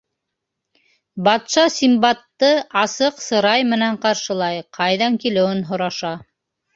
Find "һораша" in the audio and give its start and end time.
5.69-6.15